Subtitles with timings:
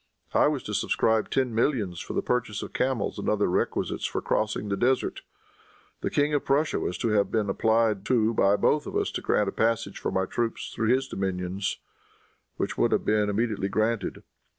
[0.33, 4.19] I was to subscribe ten millions for the purchase of camels and other requisites for
[4.19, 5.21] crossing the desert.
[5.99, 9.21] The King of Prussia was to have been applied to by both of us to
[9.21, 11.77] grant a passage for my troops through his dominions,
[12.57, 14.23] which would have been immediately granted.